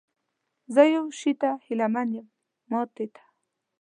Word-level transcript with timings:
زه 0.73 0.81
یو 0.95 1.05
شي 1.19 1.31
ته 1.41 1.49
هیله 1.65 1.87
من 1.93 2.07
یم، 2.17 2.27
ماتې 2.71 3.05
ته؟ 3.13 3.23